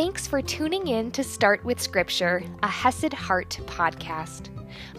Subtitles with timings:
[0.00, 4.48] Thanks for tuning in to Start with Scripture, a Hesed Heart podcast.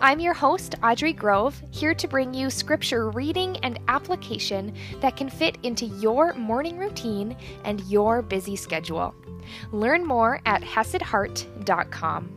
[0.02, 5.30] I'm your host, Audrey Grove, here to bring you scripture reading and application that can
[5.30, 9.16] fit into your morning routine and your busy schedule.
[9.72, 12.36] Learn more at HesedHeart.com.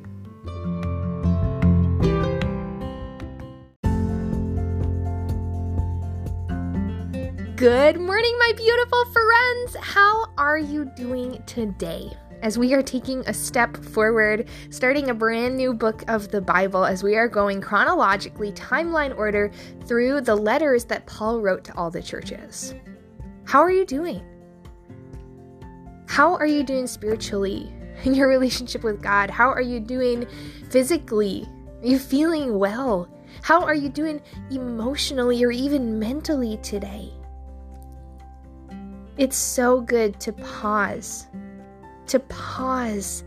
[7.56, 9.76] Good morning, my beautiful friends.
[9.80, 12.08] How are you doing today?
[12.42, 16.84] As we are taking a step forward, starting a brand new book of the Bible,
[16.84, 19.52] as we are going chronologically, timeline order,
[19.86, 22.74] through the letters that Paul wrote to all the churches.
[23.44, 24.24] How are you doing?
[26.08, 27.72] How are you doing spiritually
[28.04, 29.30] in your relationship with God?
[29.30, 30.26] How are you doing
[30.68, 31.48] physically?
[31.80, 33.08] Are you feeling well?
[33.42, 34.20] How are you doing
[34.50, 37.12] emotionally or even mentally today?
[39.16, 41.28] It's so good to pause,
[42.06, 43.24] to pause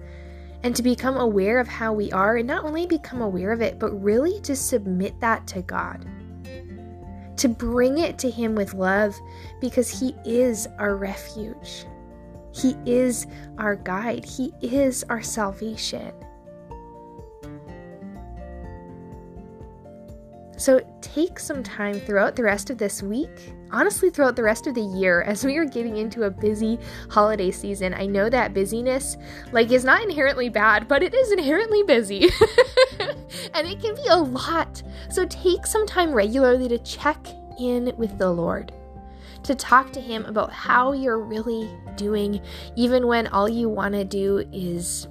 [0.63, 3.77] and to become aware of how we are, and not only become aware of it,
[3.77, 6.05] but really to submit that to God.
[7.37, 9.15] To bring it to Him with love
[9.61, 11.85] because He is our refuge.
[12.51, 14.25] He is our guide.
[14.25, 16.13] He is our salvation.
[20.57, 24.75] So take some time throughout the rest of this week, honestly, throughout the rest of
[24.75, 27.93] the year, as we are getting into a busy holiday season.
[27.93, 29.17] I know that busyness,
[29.51, 32.23] like, is not inherently bad, but it is inherently busy.
[33.53, 34.81] and it can be a lot.
[35.09, 37.27] So take some time regularly to check
[37.59, 38.73] in with the Lord,
[39.43, 42.41] to talk to Him about how you're really doing,
[42.75, 45.07] even when all you want to do is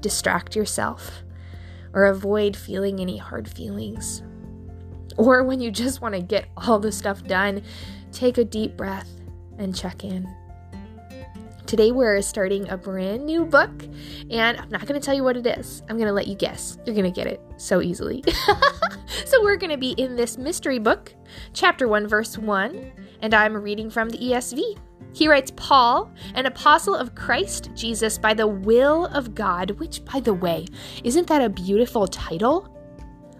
[0.00, 1.22] distract yourself
[1.92, 4.22] or avoid feeling any hard feelings
[5.16, 7.62] or when you just want to get all the stuff done,
[8.12, 9.08] take a deep breath
[9.58, 10.28] and check in.
[11.66, 13.70] Today, we're starting a brand new book,
[14.28, 15.82] and I'm not going to tell you what it is.
[15.88, 16.78] I'm going to let you guess.
[16.84, 18.24] You're going to get it so easily.
[19.24, 21.14] so, we're going to be in this mystery book,
[21.52, 22.92] chapter 1, verse 1,
[23.22, 24.80] and I'm reading from the ESV.
[25.12, 30.18] He writes, Paul, an apostle of Christ Jesus by the will of God, which, by
[30.18, 30.66] the way,
[31.04, 32.79] isn't that a beautiful title?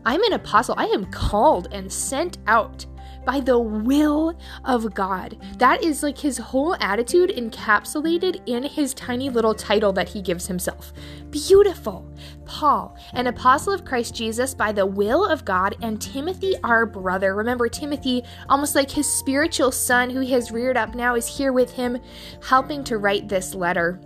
[0.05, 0.75] I'm an apostle.
[0.79, 2.87] I am called and sent out
[3.25, 5.37] by the will of God.
[5.59, 10.47] That is like his whole attitude encapsulated in his tiny little title that he gives
[10.47, 10.93] himself.
[11.31, 12.11] Beautiful.
[12.45, 17.35] Paul, an apostle of Christ Jesus by the will of God, and Timothy, our brother.
[17.35, 21.53] Remember, Timothy, almost like his spiritual son who he has reared up now, is here
[21.53, 21.99] with him,
[22.43, 24.01] helping to write this letter.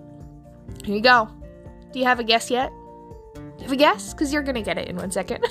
[0.85, 1.29] Here you go.
[1.93, 2.73] Do you have a guess yet?
[3.69, 4.13] Guess?
[4.13, 5.45] Because you're going to get it in one second.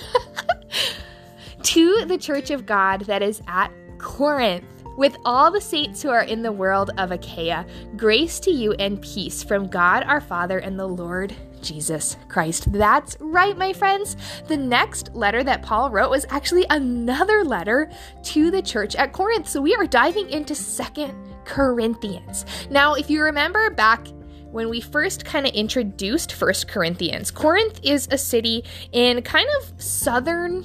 [1.64, 4.66] to the church of God that is at Corinth.
[4.96, 7.66] With all the saints who are in the world of Achaia,
[7.98, 12.72] grace to you and peace from God our Father and the Lord Jesus Christ.
[12.72, 14.18] That's right, my friends.
[14.48, 17.90] The next letter that Paul wrote was actually another letter
[18.24, 19.48] to the church at Corinth.
[19.48, 21.14] So we are diving into Second
[21.46, 22.46] Corinthians.
[22.70, 24.06] Now, if you remember back
[24.54, 27.32] when we first kind of introduced First Corinthians.
[27.32, 30.64] Corinth is a city in kind of southern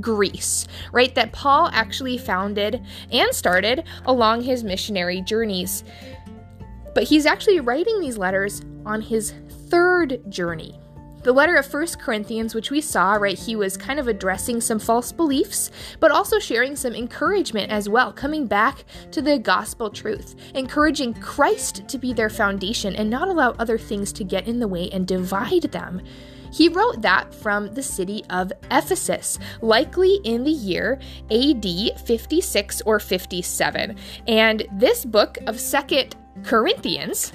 [0.00, 1.14] Greece, right?
[1.14, 5.84] That Paul actually founded and started along his missionary journeys.
[6.94, 9.32] But he's actually writing these letters on his
[9.68, 10.78] third journey.
[11.24, 14.78] The letter of First Corinthians, which we saw, right, he was kind of addressing some
[14.78, 20.36] false beliefs, but also sharing some encouragement as well, coming back to the gospel truth,
[20.54, 24.68] encouraging Christ to be their foundation and not allow other things to get in the
[24.68, 26.02] way and divide them.
[26.52, 31.00] He wrote that from the city of Ephesus, likely in the year
[31.32, 31.66] AD
[32.06, 33.96] 56 or 57.
[34.28, 36.14] And this book of 2nd
[36.44, 37.32] Corinthians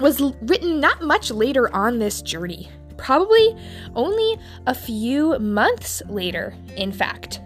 [0.00, 2.68] was written not much later on this journey
[3.02, 3.56] probably
[3.94, 7.40] only a few months later, in fact.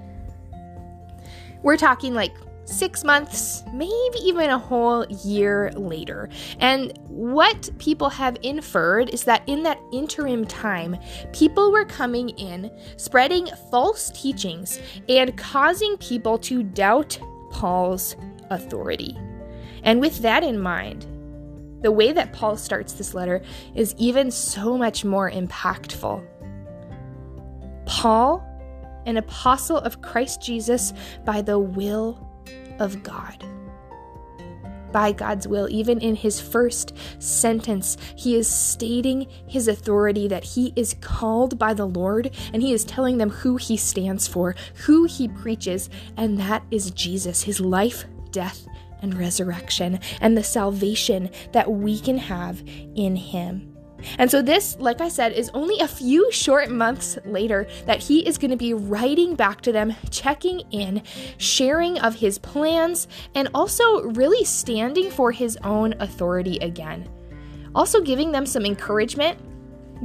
[1.63, 2.37] We're talking like
[2.67, 6.29] six months, maybe even a whole year later.
[6.59, 10.97] And what people have inferred is that in that interim time,
[11.33, 17.19] people were coming in, spreading false teachings, and causing people to doubt
[17.51, 18.17] Paul's
[18.51, 19.17] authority.
[19.85, 21.07] And with that in mind,
[21.83, 23.43] the way that Paul starts this letter
[23.75, 26.27] is even so much more impactful.
[27.87, 28.45] Paul,
[29.07, 30.93] an apostle of Christ Jesus
[31.25, 32.19] by the will
[32.79, 33.45] of God.
[34.93, 40.73] By God's will, even in his first sentence, he is stating his authority that he
[40.75, 44.55] is called by the Lord and he is telling them who he stands for,
[44.87, 48.67] who he preaches, and that is Jesus, his life, death,
[49.03, 52.63] and resurrection and the salvation that we can have
[52.95, 53.77] in Him.
[54.19, 58.27] And so, this, like I said, is only a few short months later that he
[58.27, 61.03] is going to be writing back to them, checking in,
[61.39, 67.09] sharing of his plans, and also really standing for his own authority again.
[67.75, 69.39] Also, giving them some encouragement,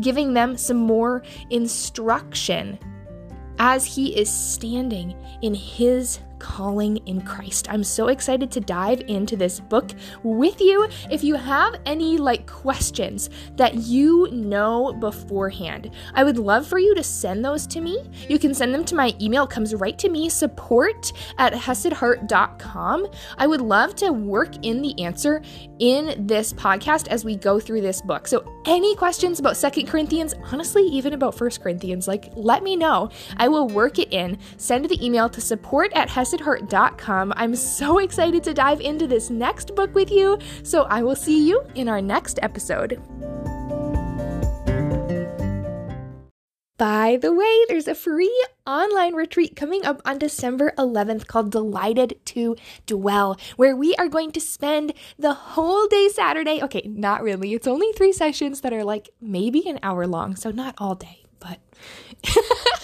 [0.01, 2.79] giving them some more instruction
[3.59, 7.67] as he is standing in his calling in Christ.
[7.69, 9.91] I'm so excited to dive into this book
[10.23, 10.87] with you.
[11.11, 16.95] If you have any like questions that you know beforehand, I would love for you
[16.95, 18.03] to send those to me.
[18.27, 23.07] You can send them to my email, it comes right to me, support at hesedheart.com.
[23.37, 25.43] I would love to work in the answer
[25.77, 28.27] in this podcast as we go through this book.
[28.27, 33.09] So any questions about Second Corinthians, honestly, even about First Corinthians, like let me know.
[33.37, 34.39] I will work it in.
[34.57, 37.33] Send the email to support at Hesed blessedheart.com.
[37.35, 41.47] I'm so excited to dive into this next book with you, so I will see
[41.47, 43.01] you in our next episode.
[46.77, 48.33] By the way, there's a free
[48.65, 52.55] online retreat coming up on December 11th called Delighted to
[52.87, 56.59] Dwell, where we are going to spend the whole day Saturday.
[56.63, 57.53] Okay, not really.
[57.53, 61.25] It's only three sessions that are like maybe an hour long, so not all day,
[61.39, 61.59] but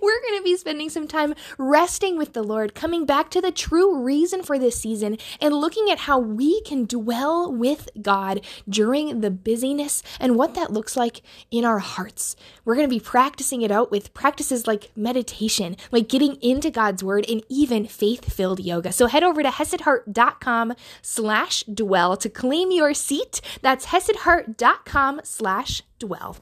[0.00, 3.52] we're going to be spending some time resting with the Lord, coming back to the
[3.52, 9.20] true reason for this season, and looking at how we can dwell with God during
[9.20, 12.36] the busyness and what that looks like in our hearts.
[12.64, 17.04] We're going to be practicing it out with practices like meditation, like getting into God's
[17.04, 18.92] word, and even faith-filled yoga.
[18.92, 23.40] So head over to hesedheart.com slash dwell to claim your seat.
[23.62, 26.36] That's hesedheart.com slash dwell.